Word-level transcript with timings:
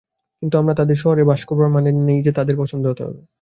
কিন্তু 0.41 0.55
আমরা 0.57 0.73
তাদের 0.79 0.97
শহরে 0.97 1.23
বাস 1.25 1.41
করার 1.49 1.69
মানে 1.75 1.89
এই 1.91 1.97
নয় 1.99 2.21
যে 2.25 2.31
তাদের 2.39 2.55
পছন্দ 2.61 2.83
করতে 2.89 3.03
হবে। 3.07 3.21